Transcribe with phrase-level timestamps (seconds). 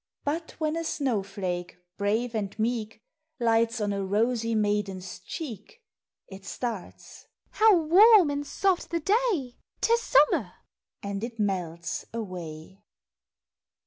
[0.23, 3.03] But when a snow flake, brave and meek,
[3.39, 5.79] Lights on a rosy maiden's cheek,
[6.25, 7.27] It starts
[7.59, 9.59] —"How warm and soft the day!
[9.79, 10.53] 'T is summer!"—
[11.03, 12.81] and it melts away.